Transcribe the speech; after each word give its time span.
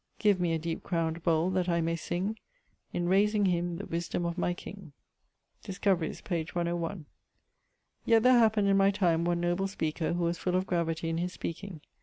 Give 0.17 0.39
me 0.39 0.51
a 0.53 0.57
deep 0.57 0.81
crown'd 0.81 1.21
bowle, 1.21 1.51
that 1.51 1.69
I 1.69 1.79
may 1.79 1.95
sing 1.95 2.39
In 2.91 3.05
raysing 3.05 3.45
him 3.47 3.77
the 3.77 3.85
wisdome 3.85 4.25
of 4.25 4.35
my 4.35 4.51
king. 4.51 4.93
Discoveries, 5.61 6.21
p. 6.21 6.37
101. 6.43 7.05
Yet 8.03 8.23
there 8.23 8.39
happened 8.39 8.67
in 8.67 8.77
my 8.77 8.89
time 8.89 9.25
one 9.25 9.39
noble 9.41 9.67
speaker[XII.] 9.67 10.15
who 10.15 10.23
was 10.23 10.39
full 10.39 10.55
of 10.55 10.65
gravity 10.65 11.07
in 11.07 11.19
his 11.19 11.33
speaking. 11.33 11.81